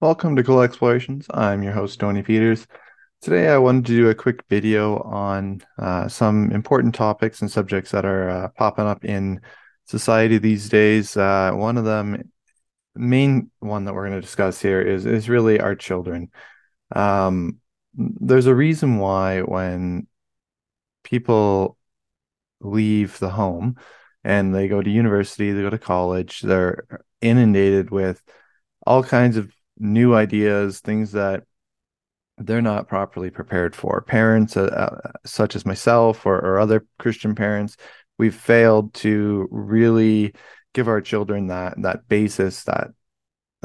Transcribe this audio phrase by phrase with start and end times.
[0.00, 1.26] Welcome to Cool Explorations.
[1.30, 2.66] I'm your host, Tony Peters.
[3.22, 7.92] Today, I wanted to do a quick video on uh, some important topics and subjects
[7.92, 9.40] that are uh, popping up in
[9.86, 11.16] society these days.
[11.16, 12.30] Uh, one of them,
[12.96, 16.30] main one that we're going to discuss here, is is really our children.
[16.94, 17.60] Um,
[17.94, 20.08] there's a reason why when
[21.04, 21.78] people
[22.60, 23.76] leave the home
[24.24, 26.84] and they go to university, they go to college, they're
[27.22, 28.20] inundated with
[28.84, 31.44] all kinds of new ideas, things that
[32.38, 34.00] they're not properly prepared for.
[34.02, 37.76] Parents, uh, uh, such as myself or, or other Christian parents,
[38.18, 40.34] we've failed to really
[40.72, 42.88] give our children that that basis, that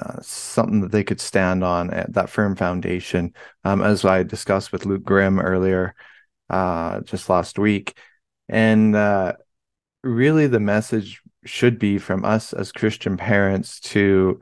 [0.02, 3.34] uh, something that they could stand on, uh, that firm foundation.
[3.64, 5.96] Um, as I discussed with Luke Grimm earlier,
[6.50, 7.98] uh, just last week,
[8.48, 9.34] and uh,
[10.04, 14.40] really the message should be from us as Christian parents to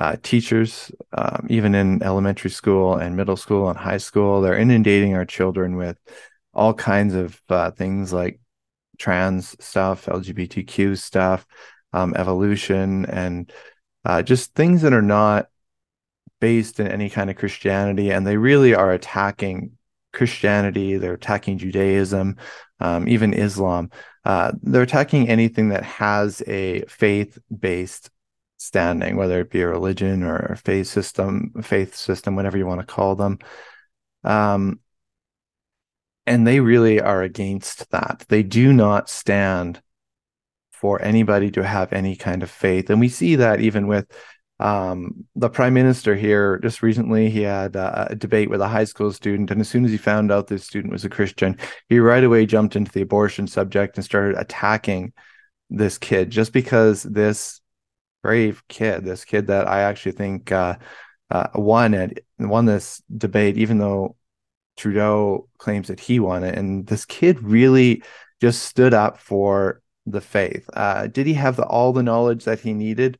[0.00, 5.14] uh, teachers, um, even in elementary school and middle school and high school, they're inundating
[5.14, 5.98] our children with
[6.54, 8.40] all kinds of uh, things like
[8.98, 11.46] trans stuff, LGBTQ stuff,
[11.92, 13.52] um, evolution, and
[14.06, 15.48] uh, just things that are not
[16.40, 18.10] based in any kind of Christianity.
[18.10, 19.72] And they really are attacking
[20.14, 22.36] Christianity, they're attacking Judaism,
[22.80, 23.90] um, even Islam.
[24.24, 28.10] Uh, they're attacking anything that has a faith based
[28.60, 32.80] standing, whether it be a religion or a faith system, faith system, whatever you want
[32.80, 33.38] to call them.
[34.22, 34.80] Um,
[36.26, 38.26] and they really are against that.
[38.28, 39.80] They do not stand
[40.72, 42.90] for anybody to have any kind of faith.
[42.90, 44.06] And we see that even with
[44.58, 49.10] um, the prime minister here just recently, he had a debate with a high school
[49.10, 49.50] student.
[49.50, 51.56] And as soon as he found out this student was a Christian,
[51.88, 55.14] he right away jumped into the abortion subject and started attacking
[55.70, 57.62] this kid just because this
[58.22, 59.04] brave kid.
[59.04, 60.76] This kid that I actually think uh,
[61.30, 64.16] uh, won it, won this debate, even though
[64.76, 66.56] Trudeau claims that he won it.
[66.56, 68.02] And this kid really
[68.40, 70.68] just stood up for the faith.
[70.72, 73.18] Uh, did he have the, all the knowledge that he needed?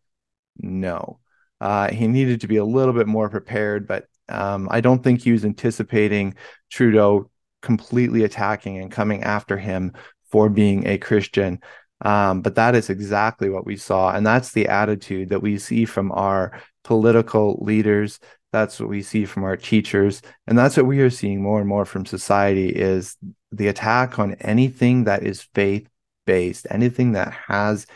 [0.58, 1.20] No.
[1.60, 5.20] Uh, he needed to be a little bit more prepared, but um, I don't think
[5.20, 6.34] he was anticipating
[6.70, 9.92] Trudeau completely attacking and coming after him
[10.30, 11.60] for being a Christian.
[12.02, 14.12] Um, but that is exactly what we saw.
[14.12, 18.18] And that's the attitude that we see from our political leaders.
[18.52, 20.22] That's what we see from our teachers.
[20.46, 23.16] And that's what we are seeing more and more from society is
[23.52, 25.88] the attack on anything that is faith
[26.26, 27.86] based, anything that has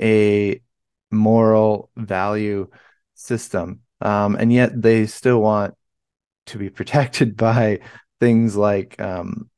[0.00, 0.60] a
[1.10, 2.68] moral value
[3.14, 3.80] system.
[4.00, 5.74] Um, and yet they still want
[6.46, 7.80] to be protected by
[8.18, 9.50] things like um,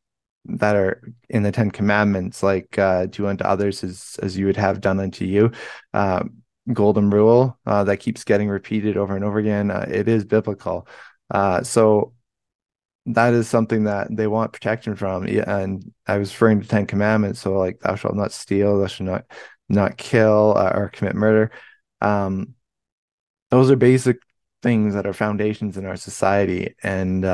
[0.47, 4.57] that are in the Ten Commandments, like uh, do unto others as as you would
[4.57, 5.51] have done unto you.
[5.93, 6.25] Uh,
[6.73, 9.71] golden rule uh, that keeps getting repeated over and over again.
[9.71, 10.87] Uh, it is biblical,
[11.31, 12.13] uh, so
[13.07, 15.27] that is something that they want protection from.
[15.27, 19.09] And I was referring to Ten Commandments, so like thou shalt not steal, thou shalt
[19.09, 19.25] not
[19.69, 21.51] not kill uh, or commit murder.
[22.01, 22.55] Um,
[23.51, 24.19] those are basic
[24.63, 27.25] things that are foundations in our society, and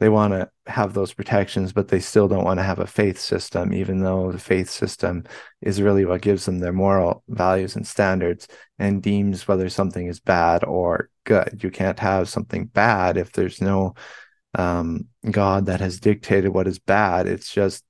[0.00, 3.20] they want to have those protections, but they still don't want to have a faith
[3.20, 5.24] system, even though the faith system
[5.60, 10.18] is really what gives them their moral values and standards and deems whether something is
[10.18, 11.60] bad or good.
[11.62, 13.94] You can't have something bad if there's no
[14.54, 17.28] um, God that has dictated what is bad.
[17.28, 17.84] It's just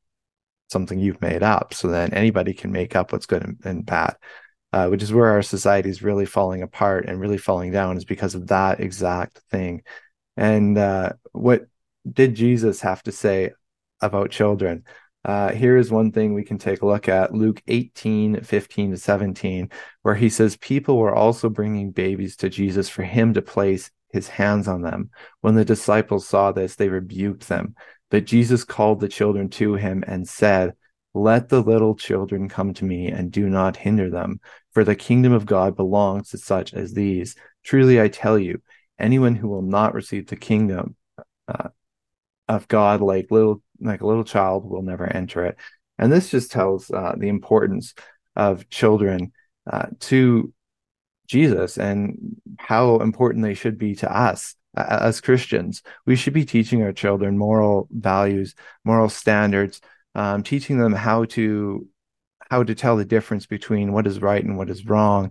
[0.68, 1.74] something you've made up.
[1.74, 4.16] So then anybody can make up what's good and, and bad.
[4.72, 8.04] Uh, which is where our society is really falling apart and really falling down is
[8.04, 9.82] because of that exact thing.
[10.36, 11.66] And uh, what
[12.10, 13.52] did Jesus have to say
[14.00, 14.84] about children?
[15.24, 18.96] Uh, here is one thing we can take a look at Luke 18, 15 to
[18.96, 19.70] 17,
[20.02, 24.28] where he says, People were also bringing babies to Jesus for him to place his
[24.28, 25.10] hands on them.
[25.42, 27.74] When the disciples saw this, they rebuked them.
[28.10, 30.72] But Jesus called the children to him and said,
[31.12, 34.40] Let the little children come to me and do not hinder them,
[34.72, 37.36] for the kingdom of God belongs to such as these.
[37.62, 38.62] Truly I tell you,
[38.98, 40.96] anyone who will not receive the kingdom,
[41.46, 41.68] uh,
[42.50, 45.56] of God like little like a little child will never enter it.
[45.98, 47.94] And this just tells uh, the importance
[48.36, 49.32] of children
[49.70, 50.52] uh, to
[51.28, 55.82] Jesus and how important they should be to us as Christians.
[56.06, 58.54] We should be teaching our children moral values,
[58.84, 59.80] moral standards,
[60.14, 61.86] um, teaching them how to
[62.50, 65.30] how to tell the difference between what is right and what is wrong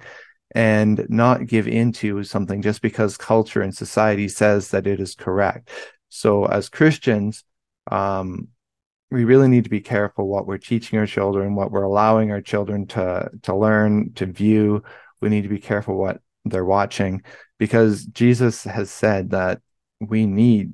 [0.55, 5.69] and not give into something just because culture and society says that it is correct.
[6.09, 7.43] So as Christians,
[7.89, 8.49] um,
[9.11, 12.41] we really need to be careful what we're teaching our children, what we're allowing our
[12.41, 14.83] children to to learn, to view.
[15.21, 17.23] We need to be careful what they're watching
[17.57, 19.61] because Jesus has said that
[19.99, 20.73] we need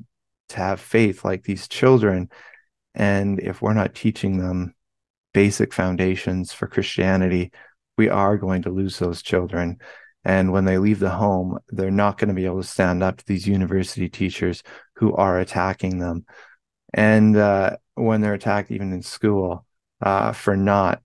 [0.50, 2.30] to have faith like these children.
[2.94, 4.76] And if we're not teaching them
[5.34, 7.52] basic foundations for Christianity,
[7.98, 9.80] we are going to lose those children.
[10.26, 13.18] And when they leave the home, they're not going to be able to stand up
[13.18, 14.64] to these university teachers
[14.96, 16.26] who are attacking them.
[16.94, 19.66] And uh, when they're attacked, even in school,
[20.02, 21.02] uh, for not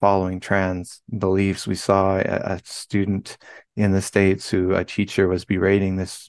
[0.00, 1.66] following trans beliefs.
[1.66, 3.38] We saw a, a, student
[3.76, 6.28] in the States who a teacher was berating this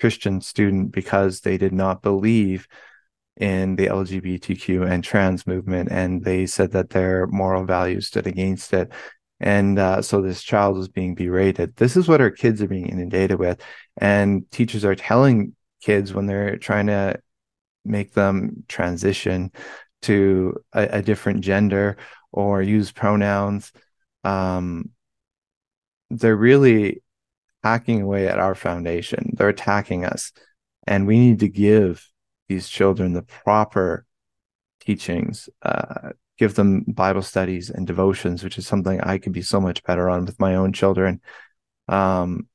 [0.00, 2.66] Christian student because they did not believe
[3.36, 5.90] in the LGBTQ and trans movement.
[5.92, 8.90] And they said that their moral values stood against it.
[9.40, 11.76] And uh, so this child was being berated.
[11.76, 13.60] This is what our kids are being inundated with.
[13.96, 17.20] And teachers are telling kids when they're trying to
[17.84, 19.52] make them transition
[20.02, 21.96] to a, a different gender
[22.32, 23.72] or use pronouns.
[24.24, 24.90] Um,
[26.10, 27.02] they're really
[27.62, 29.32] hacking away at our foundation.
[29.34, 30.32] They're attacking us.
[30.86, 32.06] And we need to give
[32.48, 34.06] these children the proper
[34.80, 39.60] teachings, uh, give them Bible studies and devotions, which is something I could be so
[39.60, 41.20] much better on with my own children.
[41.88, 42.48] Um,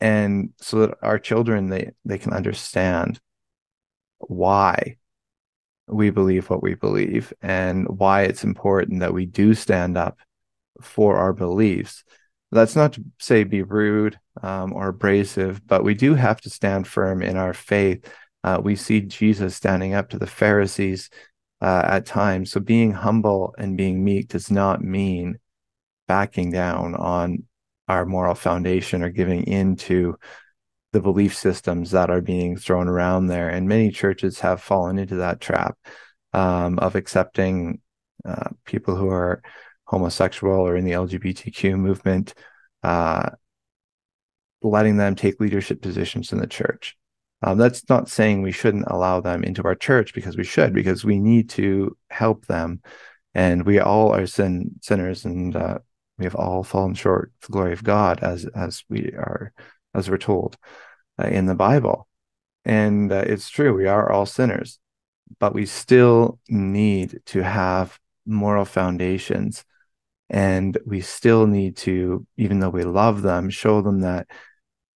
[0.00, 3.20] and so that our children they they can understand
[4.18, 4.96] why
[5.88, 10.18] we believe what we believe and why it's important that we do stand up
[10.80, 12.04] for our beliefs.
[12.52, 16.86] That's not to say be rude um, or abrasive, but we do have to stand
[16.86, 18.04] firm in our faith.
[18.42, 21.10] Uh, we see Jesus standing up to the Pharisees
[21.60, 22.50] uh, at times.
[22.50, 25.38] So being humble and being meek does not mean
[26.08, 27.44] backing down on
[27.88, 30.16] our moral foundation or giving in to
[30.92, 33.48] the belief systems that are being thrown around there.
[33.48, 35.78] And many churches have fallen into that trap
[36.32, 37.80] um, of accepting
[38.24, 39.42] uh, people who are
[39.84, 42.34] homosexual or in the LGBTQ movement,
[42.82, 43.30] uh,
[44.62, 46.96] letting them take leadership positions in the church.
[47.42, 51.04] Um, that's not saying we shouldn't allow them into our church because we should, because
[51.04, 52.82] we need to help them.
[53.34, 55.78] And we all are sin sinners and uh,
[56.18, 59.52] we have all fallen short of the glory of God as as we are
[59.94, 60.58] as we're told
[61.20, 62.06] uh, in the Bible.
[62.64, 64.78] And uh, it's true, we are all sinners,
[65.38, 69.64] but we still need to have moral foundations.
[70.28, 74.28] And we still need to, even though we love them, show them that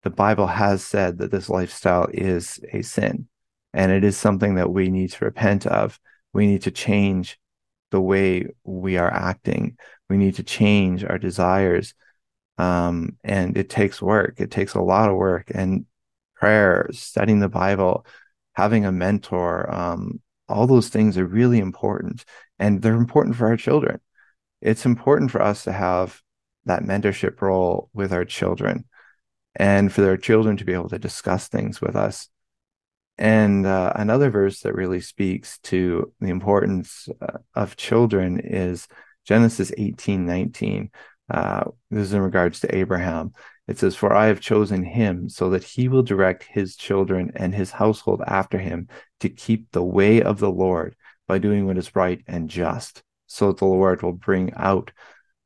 [0.04, 3.26] the Bible has said that this lifestyle is a sin.
[3.72, 5.98] And it is something that we need to repent of.
[6.32, 7.38] We need to change
[7.90, 9.76] the way we are acting.
[10.08, 11.94] We need to change our desires
[12.58, 14.40] um, and it takes work.
[14.40, 15.86] It takes a lot of work and
[16.36, 18.06] prayer, studying the Bible,
[18.52, 19.72] having a mentor.
[19.74, 22.24] Um, all those things are really important,
[22.58, 24.00] and they're important for our children.
[24.60, 26.20] It's important for us to have
[26.66, 28.84] that mentorship role with our children,
[29.56, 32.28] and for their children to be able to discuss things with us.
[33.16, 38.88] And uh, another verse that really speaks to the importance uh, of children is
[39.24, 40.90] Genesis eighteen nineteen
[41.30, 43.32] uh, this is in regards to Abraham.
[43.66, 47.54] It says, For I have chosen him so that he will direct his children and
[47.54, 48.88] his household after him
[49.20, 50.96] to keep the way of the Lord
[51.26, 54.92] by doing what is right and just, so that the Lord will bring out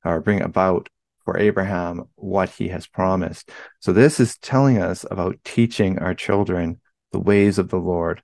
[0.04, 0.88] or bring about
[1.28, 3.50] for Abraham what he has promised.
[3.80, 6.80] So this is telling us about teaching our children
[7.12, 8.22] the ways of the Lord,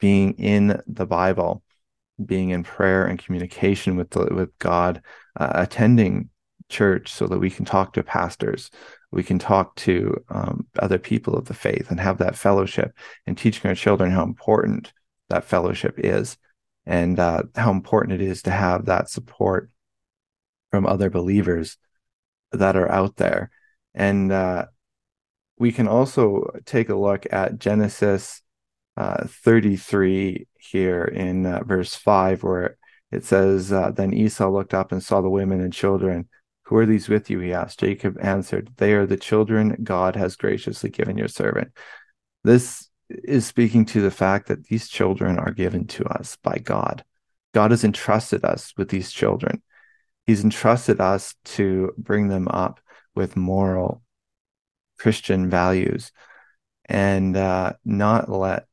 [0.00, 1.62] being in the Bible,
[2.24, 5.02] being in prayer and communication with the, with God,
[5.38, 6.30] uh, attending
[6.68, 8.70] church so that we can talk to pastors
[9.12, 12.96] we can talk to um, other people of the faith and have that fellowship
[13.26, 14.92] and teaching our children how important
[15.28, 16.38] that fellowship is
[16.86, 19.70] and uh, how important it is to have that support
[20.70, 21.76] from other believers
[22.52, 23.50] that are out there
[23.94, 24.66] and uh,
[25.58, 28.42] we can also take a look at genesis
[28.96, 32.76] uh, 33 here in uh, verse 5 where
[33.10, 36.28] it says uh, then esau looked up and saw the women and children
[36.72, 37.38] who are these with you?
[37.40, 37.80] He asked.
[37.80, 41.72] Jacob answered, They are the children God has graciously given your servant.
[42.44, 47.04] This is speaking to the fact that these children are given to us by God.
[47.52, 49.62] God has entrusted us with these children.
[50.26, 52.80] He's entrusted us to bring them up
[53.14, 54.02] with moral
[54.98, 56.12] Christian values
[56.86, 58.66] and uh, not let,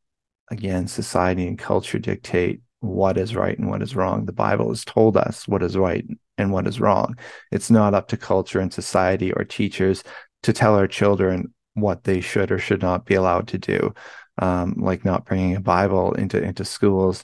[0.50, 4.26] again, society and culture dictate what is right and what is wrong.
[4.26, 6.06] The Bible has told us what is right
[6.38, 7.18] and what is wrong.
[7.52, 10.04] It's not up to culture and society or teachers
[10.44, 13.94] to tell our children what they should or should not be allowed to do,
[14.38, 17.24] um, like not bringing a Bible into into schools,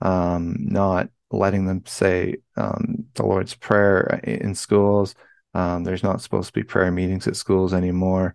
[0.00, 5.14] um, not letting them say um, the Lord's Prayer in schools,
[5.54, 8.34] Um, there's not supposed to be prayer meetings at schools anymore,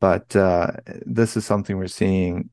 [0.00, 0.72] but uh,
[1.06, 2.50] this is something we're seeing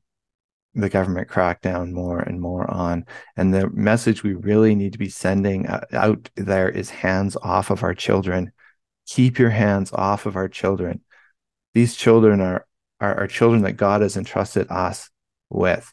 [0.74, 3.04] the government crack down more and more on.
[3.36, 7.82] And the message we really need to be sending out there is hands off of
[7.82, 8.52] our children.
[9.06, 11.02] Keep your hands off of our children.
[11.74, 12.66] These children are,
[12.98, 15.10] are, are children that God has entrusted us
[15.50, 15.92] with.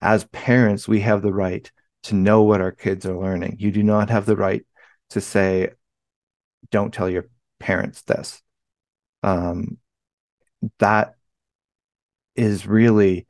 [0.00, 1.70] As parents, we have the right
[2.04, 3.56] to know what our kids are learning.
[3.58, 4.64] You do not have the right
[5.10, 5.70] to say,
[6.70, 7.26] don't tell your
[7.58, 8.42] parents this.
[9.22, 9.78] Um,
[10.78, 11.14] that
[12.34, 13.26] is really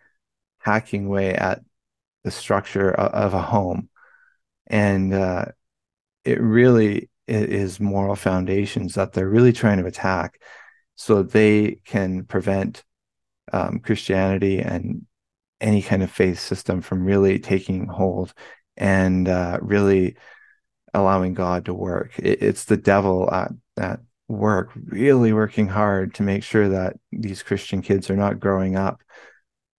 [0.59, 1.61] hacking away at
[2.25, 3.88] the structure of, of a home.
[4.67, 5.47] And uh,
[6.25, 10.41] it really is moral foundations that they're really trying to attack
[10.95, 12.85] so they can prevent
[13.52, 15.07] um, Christianity and
[15.61, 18.33] any kind of faith system from really taking hold
[18.76, 20.17] and uh, really
[20.95, 22.19] allowing God to work.
[22.19, 27.43] It, it's the devil at, at work, really working hard to make sure that these
[27.43, 29.02] Christian kids are not growing up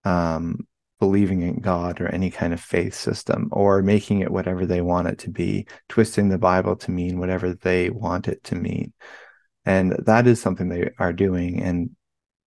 [0.05, 0.67] um,
[1.00, 5.07] believing in God or any kind of faith system or making it whatever they want
[5.07, 8.93] it to be, twisting the Bible to mean whatever they want it to mean.
[9.65, 11.62] And that is something they are doing.
[11.62, 11.91] And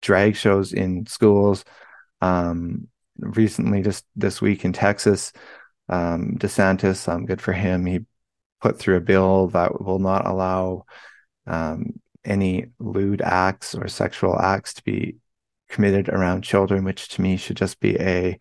[0.01, 1.65] drag shows in schools.
[2.21, 2.87] Um,
[3.19, 5.33] recently, just this week in Texas,
[5.89, 7.85] um, DeSantis, um, good for him.
[7.85, 7.99] He
[8.61, 10.85] put through a bill that will not allow
[11.45, 15.17] um, any lewd acts or sexual acts to be
[15.69, 18.39] committed around children, which to me should just be a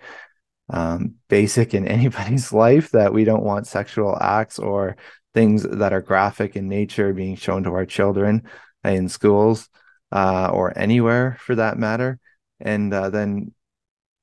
[0.68, 4.96] um, basic in anybody's life that we don't want sexual acts or
[5.34, 8.42] things that are graphic in nature being shown to our children
[8.84, 9.68] in schools
[10.12, 12.18] uh, or anywhere for that matter.
[12.58, 13.52] And uh, then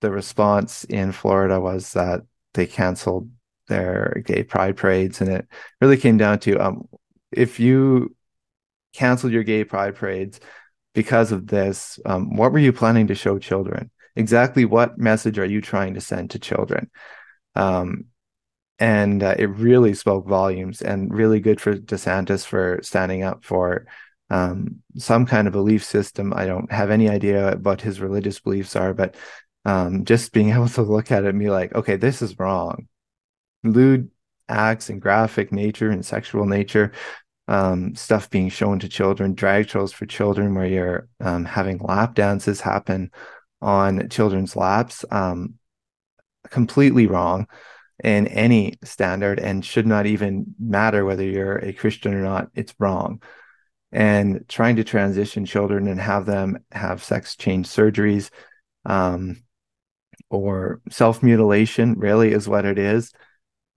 [0.01, 2.21] the response in Florida was that
[2.53, 3.29] they canceled
[3.67, 5.48] their gay pride parades, and it
[5.81, 6.88] really came down to um,
[7.31, 8.15] if you
[8.93, 10.39] canceled your gay pride parades,
[10.93, 13.89] because of this, um, what were you planning to show children?
[14.15, 16.91] Exactly what message are you trying to send to children?
[17.55, 18.05] Um,
[18.79, 23.86] and uh, it really spoke volumes and really good for DeSantis for standing up for
[24.29, 26.33] um, some kind of belief system.
[26.36, 29.15] I don't have any idea what his religious beliefs are, but
[29.65, 32.88] um, just being able to look at it and be like, okay, this is wrong.
[33.63, 34.10] Lewd
[34.50, 36.91] acts and graphic nature and sexual nature
[37.48, 42.15] um, stuff being shown to children, drag shows for children, where you're um, having lap
[42.15, 43.12] dances happen
[43.62, 45.55] on children's laps, um,
[46.50, 47.48] completely wrong
[48.03, 52.50] in any standard and should not even matter whether you're a Christian or not.
[52.55, 53.22] It's wrong.
[53.91, 58.32] And trying to transition children and have them have sex change surgeries
[58.86, 59.42] um,
[60.33, 63.13] or self mutilation really is what it is.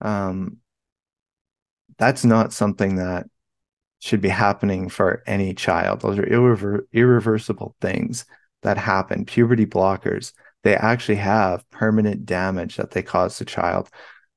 [0.01, 0.57] Um,
[1.97, 3.27] that's not something that
[3.99, 6.01] should be happening for any child.
[6.01, 8.25] Those are irrever- irreversible things
[8.63, 9.25] that happen.
[9.25, 10.33] Puberty blockers,
[10.63, 13.89] they actually have permanent damage that they cause the child,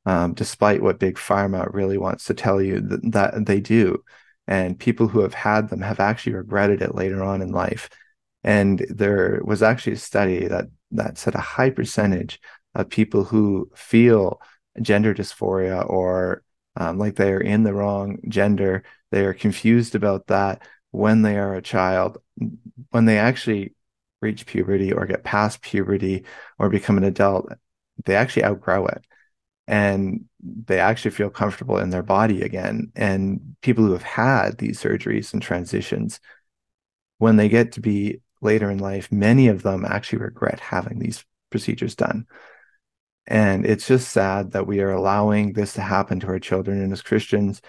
[0.07, 4.03] um, despite what Big Pharma really wants to tell you that, that they do.
[4.47, 7.89] And people who have had them have actually regretted it later on in life.
[8.43, 12.41] And there was actually a study that that said a high percentage
[12.75, 14.41] of people who feel
[14.83, 16.43] gender dysphoria or
[16.77, 21.37] um, like they are in the wrong gender they are confused about that when they
[21.39, 22.19] are a child.
[22.91, 23.75] When they actually
[24.21, 26.25] reach puberty or get past puberty
[26.59, 27.53] or become an adult,
[28.05, 29.05] they actually outgrow it
[29.67, 32.93] and they actually feel comfortable in their body again.
[32.97, 36.21] And people who have had these surgeries and transitions,
[37.19, 41.25] when they get to be later in life, many of them actually regret having these
[41.51, 42.27] procedures done.
[43.27, 46.83] And it's just sad that we are allowing this to happen to our children.
[46.83, 47.61] And as Christians,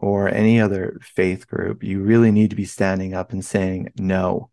[0.00, 4.50] or any other faith group, you really need to be standing up and saying, no,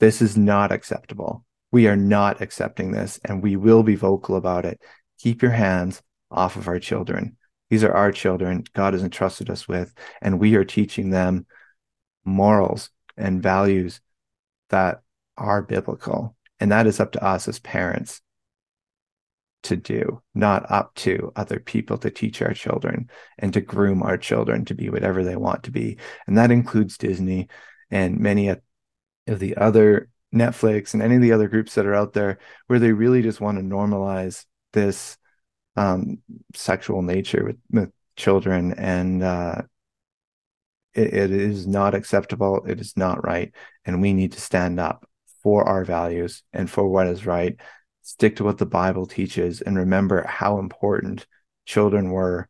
[0.00, 1.44] this is not acceptable.
[1.70, 4.80] We are not accepting this, and we will be vocal about it.
[5.20, 7.36] Keep your hands off of our children.
[7.70, 11.46] These are our children God has entrusted us with, and we are teaching them
[12.24, 14.00] morals and values
[14.70, 15.02] that
[15.36, 16.36] are biblical.
[16.60, 18.20] And that is up to us as parents
[19.64, 24.16] to do, not up to other people to teach our children and to groom our
[24.16, 25.96] children to be whatever they want to be.
[26.26, 27.48] And that includes Disney
[27.90, 28.60] and many of
[29.26, 32.92] the other Netflix and any of the other groups that are out there where they
[32.92, 35.16] really just want to normalize this
[35.76, 36.18] um,
[36.54, 38.72] sexual nature with, with children.
[38.74, 39.62] And uh,
[40.94, 42.64] it, it is not acceptable.
[42.66, 43.52] It is not right.
[43.84, 45.08] And we need to stand up
[45.42, 47.58] for our values and for what is right
[48.04, 51.26] stick to what the Bible teaches, and remember how important
[51.64, 52.48] children were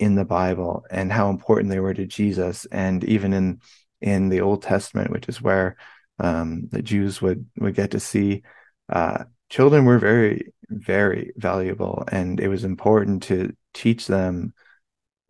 [0.00, 2.66] in the Bible and how important they were to Jesus.
[2.66, 3.60] And even in
[4.00, 5.76] in the Old Testament, which is where
[6.18, 8.42] um, the Jews would would get to see
[8.90, 14.52] uh, children were very very valuable, and it was important to teach them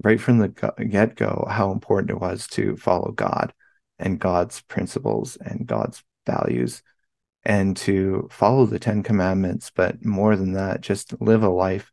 [0.03, 3.53] right from the get go how important it was to follow God
[3.99, 6.83] and God's principles and God's values
[7.45, 11.93] and to follow the Ten Commandments, but more than that, just live a life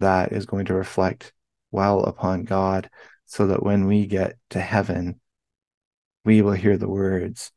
[0.00, 1.32] that is going to reflect
[1.70, 2.88] well upon God
[3.26, 5.20] so that when we get to heaven,
[6.24, 7.50] we will hear the words,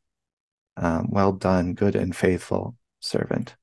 [0.76, 3.56] um, Well done, good and faithful servant.